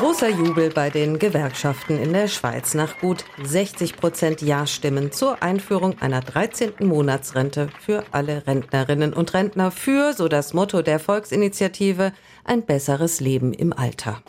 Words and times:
Großer 0.00 0.30
Jubel 0.30 0.70
bei 0.70 0.88
den 0.88 1.18
Gewerkschaften 1.18 1.98
in 1.98 2.14
der 2.14 2.26
Schweiz 2.26 2.72
nach 2.72 2.98
gut 3.00 3.26
60 3.42 3.96
Prozent 3.96 4.40
Ja-Stimmen 4.40 5.12
zur 5.12 5.42
Einführung 5.42 5.98
einer 6.00 6.22
13. 6.22 6.72
Monatsrente 6.80 7.68
für 7.78 8.04
alle 8.10 8.46
Rentnerinnen 8.46 9.12
und 9.12 9.34
Rentner 9.34 9.70
für, 9.70 10.14
so 10.14 10.28
das 10.28 10.54
Motto 10.54 10.80
der 10.80 11.00
Volksinitiative, 11.00 12.12
ein 12.44 12.62
besseres 12.62 13.20
Leben 13.20 13.52
im 13.52 13.74
Alter. 13.74 14.22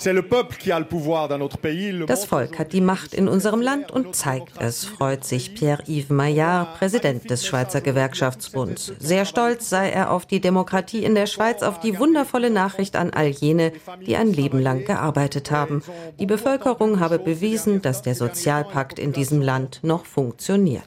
Das 2.06 2.26
Volk 2.26 2.60
hat 2.60 2.74
die 2.74 2.82
Macht 2.82 3.14
in 3.14 3.30
unserem 3.30 3.62
Land 3.62 3.92
und 3.92 4.14
zeigt 4.14 4.62
es, 4.62 4.84
freut 4.84 5.24
sich 5.24 5.56
Pierre-Yves 5.56 6.10
Maillard, 6.10 6.78
Präsident 6.78 7.30
des 7.30 7.48
Schweizer 7.48 7.80
Gewerkschaftsbunds. 7.80 8.92
Sehr 9.00 9.24
stolz 9.24 9.70
sei 9.70 9.90
er 9.90 10.12
auf 10.12 10.26
die 10.26 10.42
Demokratie 10.42 11.06
in 11.06 11.16
der 11.16 11.28
Schweiz, 11.28 11.64
auf 11.64 11.80
die 11.80 11.98
wundervolle 11.98 12.50
Nachricht 12.50 12.98
an 12.98 13.12
all 13.12 13.28
jene, 13.28 13.72
die 14.06 14.18
ein 14.18 14.34
Leben 14.34 14.60
lang 14.60 14.84
gearbeitet 14.84 15.50
haben 15.50 15.61
haben. 15.62 15.84
Die 16.20 16.26
Bevölkerung 16.26 17.00
habe 17.00 17.20
bewiesen, 17.20 17.82
dass 17.82 18.02
der 18.02 18.16
Sozialpakt 18.16 19.00
in 19.00 19.14
diesem 19.14 19.42
Land 19.42 19.80
noch 19.84 20.06
funktioniert. 20.06 20.86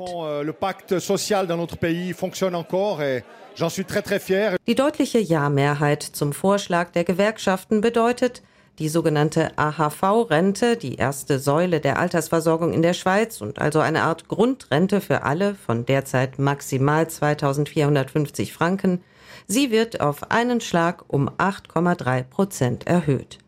Die 4.66 4.74
deutliche 4.74 5.18
Ja-Mehrheit 5.18 6.02
zum 6.02 6.32
Vorschlag 6.32 6.90
der 6.90 7.04
Gewerkschaften 7.04 7.80
bedeutet, 7.80 8.42
die 8.78 8.88
sogenannte 8.88 9.56
AHV-Rente, 9.56 10.76
die 10.76 10.96
erste 10.96 11.38
Säule 11.38 11.80
der 11.80 11.98
Altersversorgung 11.98 12.72
in 12.72 12.82
der 12.82 12.94
Schweiz 12.94 13.40
und 13.40 13.60
also 13.60 13.78
eine 13.78 14.02
Art 14.02 14.26
Grundrente 14.26 15.00
für 15.00 15.22
alle 15.22 15.54
von 15.54 15.86
derzeit 15.86 16.38
maximal 16.40 17.08
2450 17.08 18.52
Franken, 18.52 19.00
sie 19.46 19.70
wird 19.70 20.00
auf 20.00 20.30
einen 20.32 20.60
Schlag 20.60 21.04
um 21.06 21.28
8,3 21.30 22.24
Prozent 22.24 22.86
erhöht. 22.86 23.38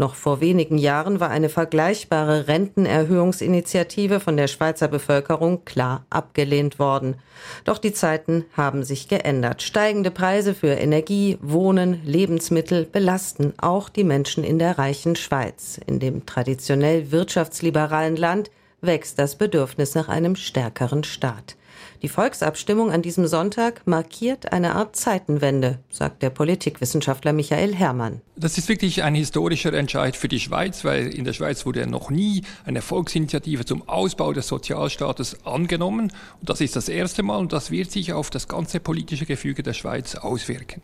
Noch 0.00 0.14
vor 0.14 0.40
wenigen 0.40 0.78
Jahren 0.78 1.18
war 1.18 1.28
eine 1.30 1.48
vergleichbare 1.48 2.46
Rentenerhöhungsinitiative 2.46 4.20
von 4.20 4.36
der 4.36 4.46
Schweizer 4.46 4.86
Bevölkerung 4.86 5.64
klar 5.64 6.06
abgelehnt 6.08 6.78
worden. 6.78 7.16
Doch 7.64 7.78
die 7.78 7.92
Zeiten 7.92 8.44
haben 8.56 8.84
sich 8.84 9.08
geändert. 9.08 9.60
Steigende 9.60 10.12
Preise 10.12 10.54
für 10.54 10.68
Energie, 10.68 11.36
Wohnen, 11.42 12.00
Lebensmittel 12.04 12.84
belasten 12.84 13.54
auch 13.58 13.88
die 13.88 14.04
Menschen 14.04 14.44
in 14.44 14.60
der 14.60 14.78
reichen 14.78 15.16
Schweiz. 15.16 15.80
In 15.88 15.98
dem 15.98 16.24
traditionell 16.26 17.10
wirtschaftsliberalen 17.10 18.14
Land 18.14 18.52
wächst 18.80 19.18
das 19.18 19.36
Bedürfnis 19.36 19.94
nach 19.94 20.08
einem 20.08 20.36
stärkeren 20.36 21.04
Staat. 21.04 21.56
Die 22.02 22.08
Volksabstimmung 22.08 22.92
an 22.92 23.02
diesem 23.02 23.26
Sonntag 23.26 23.82
markiert 23.84 24.52
eine 24.52 24.76
Art 24.76 24.94
Zeitenwende, 24.94 25.80
sagt 25.90 26.22
der 26.22 26.30
Politikwissenschaftler 26.30 27.32
Michael 27.32 27.74
Herrmann. 27.74 28.20
Das 28.36 28.56
ist 28.56 28.68
wirklich 28.68 29.02
ein 29.02 29.16
historischer 29.16 29.72
Entscheid 29.72 30.14
für 30.14 30.28
die 30.28 30.38
Schweiz, 30.38 30.84
weil 30.84 31.08
in 31.08 31.24
der 31.24 31.32
Schweiz 31.32 31.66
wurde 31.66 31.86
noch 31.88 32.10
nie 32.10 32.42
eine 32.64 32.82
Volksinitiative 32.82 33.64
zum 33.64 33.88
Ausbau 33.88 34.32
des 34.32 34.46
Sozialstaates 34.46 35.44
angenommen. 35.44 36.12
Und 36.40 36.48
das 36.48 36.60
ist 36.60 36.76
das 36.76 36.88
erste 36.88 37.24
Mal 37.24 37.38
und 37.38 37.52
das 37.52 37.72
wird 37.72 37.90
sich 37.90 38.12
auf 38.12 38.30
das 38.30 38.46
ganze 38.46 38.78
politische 38.78 39.26
Gefüge 39.26 39.64
der 39.64 39.72
Schweiz 39.72 40.14
auswirken. 40.14 40.82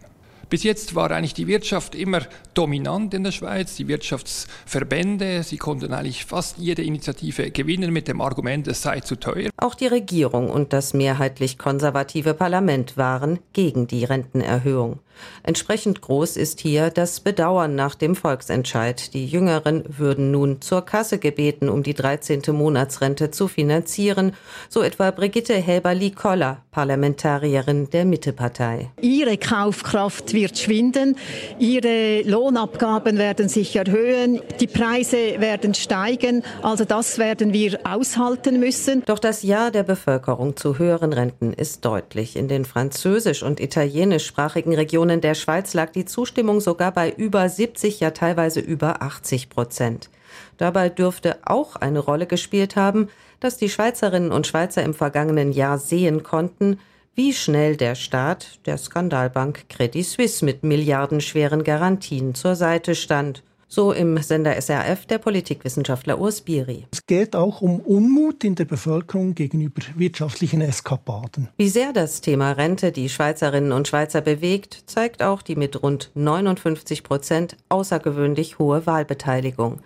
Bis 0.51 0.63
jetzt 0.63 0.95
war 0.95 1.11
eigentlich 1.11 1.35
die 1.35 1.47
Wirtschaft 1.47 1.95
immer 1.95 2.23
dominant 2.55 3.15
in 3.15 3.25
der 3.25 3.33
Schweiz, 3.33 3.77
die 3.77 3.89
Wirtschaftsverbände, 3.89 5.43
sie 5.43 5.57
konnten 5.57 5.93
eigentlich 5.93 6.25
fast 6.25 6.59
jede 6.59 6.83
Initiative 6.83 7.51
gewinnen 7.51 7.93
mit 7.93 8.09
dem 8.09 8.21
Argument, 8.21 8.67
es 8.69 8.83
sei 8.83 9.01
zu 9.01 9.17
teuer. 9.17 9.51
Auch 9.57 9.75
die 9.75 9.87
Regierung 9.87 10.51
und 10.51 10.73
das 10.73 10.95
mehrheitlich 10.95 11.59
konservative 11.59 12.35
Parlament 12.35 12.97
waren 12.97 13.39
gegen 13.53 13.87
die 13.87 14.05
Rentenerhöhung. 14.05 15.01
Entsprechend 15.43 16.01
groß 16.01 16.37
ist 16.37 16.61
hier 16.61 16.91
das 16.91 17.21
Bedauern 17.21 17.75
nach 17.75 17.95
dem 17.95 18.17
Volksentscheid. 18.17 19.15
Die 19.15 19.27
Jüngeren 19.27 19.85
würden 19.87 20.31
nun 20.31 20.61
zur 20.61 20.85
Kasse 20.85 21.19
gebeten, 21.19 21.69
um 21.69 21.83
die 21.83 21.95
13. 21.95 22.43
Monatsrente 22.49 23.31
zu 23.31 23.49
finanzieren, 23.49 24.33
so 24.69 24.83
etwa 24.83 25.11
Brigitte 25.11 25.55
Häberli-Koller, 25.55 26.59
Parlamentarierin 26.71 27.91
der 27.91 28.05
Mittepartei. 28.05 28.91
Ihre 29.01 29.39
Kaufkraft 29.39 30.33
wird 30.33 30.59
schwinden, 30.59 31.17
ihre 31.59 32.23
Lohnabgaben 32.23 33.19
werden 33.19 33.49
sich 33.49 33.77
erhöhen, 33.77 34.41
die 34.61 34.67
Preise 34.67 35.41
werden 35.41 35.75
steigen, 35.75 36.43
also 36.63 36.85
das 36.85 37.19
werden 37.19 37.53
wir 37.53 37.79
aushalten 37.85 38.59
müssen. 38.59 39.03
Doch 39.07 39.19
das 39.19 39.43
Ja 39.43 39.71
der 39.71 39.83
Bevölkerung 39.83 40.57
zu 40.57 40.79
höheren 40.79 41.13
Renten 41.13 41.53
ist 41.53 41.85
deutlich. 41.85 42.37
In 42.37 42.49
den 42.49 42.65
französisch- 42.65 43.43
und 43.43 43.61
italienischsprachigen 43.61 44.75
Regionen 44.75 45.04
Regionen 45.05 45.21
der 45.21 45.35
Schweiz 45.35 45.75
lag 45.75 45.93
die 45.93 46.07
Zustimmung 46.07 46.61
sogar 46.61 46.91
bei 46.91 47.11
über 47.11 47.47
70, 47.47 48.01
ja 48.01 48.13
teilweise 48.13 48.61
über 48.61 49.03
80 49.03 49.51
Prozent. 49.51 50.09
Dabei 50.57 50.89
dürfte 50.89 51.37
auch 51.45 51.77
eine 51.77 51.99
Rolle 51.99 52.27
gespielt 52.27 52.75
haben, 52.75 53.11
dass 53.39 53.59
die 53.59 53.69
Schweizerinnen 53.69 54.33
und 54.33 54.47
Schweizer 54.47 54.83
im 54.83 54.95
vergangenen 54.95 55.53
Jahr 55.53 55.77
sehen 55.77 56.23
konnten, 56.23 56.79
wie 57.15 57.35
schnell 57.35 57.77
der 57.77 57.97
Staat 57.97 58.61
der 58.65 58.79
Skandalbank 58.79 59.69
Credit 59.69 60.07
Suisse 60.07 60.43
mit 60.43 60.63
milliardenschweren 60.63 61.65
Garantien 61.65 62.35
zur 62.35 62.55
Seite 62.55 62.95
stand. 62.95 63.43
So 63.75 63.91
im 63.91 64.17
Sender 64.19 64.55
SRF 64.55 65.05
der 65.07 65.19
Politikwissenschaftler 65.19 66.21
Urs 66.21 66.43
Biri. 66.43 66.87
Es 66.93 67.05
geht 67.07 67.35
auch 67.35 67.61
um 67.61 67.81
Unmut 67.81 68.45
in 68.45 68.55
der 68.55 68.67
Bevölkerung 68.67 69.35
gegenüber 69.35 69.83
wirtschaftlichen 69.97 70.61
Eskapaden. 70.61 71.49
Wie 71.57 71.69
sehr 71.69 71.93
das 71.93 72.21
Thema 72.21 72.53
Rente 72.53 72.93
die 72.93 73.09
Schweizerinnen 73.09 73.73
und 73.73 73.89
Schweizer 73.89 74.21
bewegt, 74.21 74.85
zeigt 74.87 75.25
auch 75.25 75.43
die 75.43 75.57
mit 75.57 75.83
rund 75.83 76.13
59 76.15 77.03
Prozent 77.03 77.57
außergewöhnlich 77.69 78.61
hohe 78.61 78.87
Wahlbeteiligung. 78.87 79.81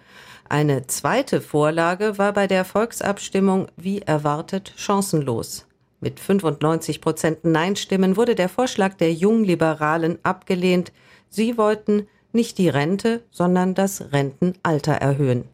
Eine 0.50 0.87
zweite 0.87 1.41
Vorlage 1.41 2.19
war 2.19 2.34
bei 2.34 2.47
der 2.47 2.66
Volksabstimmung 2.66 3.69
wie 3.78 4.03
erwartet 4.03 4.75
chancenlos. 4.76 5.65
Mit 6.00 6.20
95 6.20 7.00
Prozent 7.00 7.47
Nein-Stimmen 7.47 8.19
wurde 8.19 8.34
der 8.34 8.50
Vorschlag 8.50 8.99
der 8.99 9.15
Jungliberalen 9.15 10.19
abgelehnt. 10.25 10.93
Sie 11.31 11.56
wollten 11.56 12.06
nicht 12.32 12.58
die 12.58 12.68
Rente, 12.68 13.22
sondern 13.30 13.74
das 13.74 14.12
Rentenalter 14.12 14.92
erhöhen. 14.92 15.44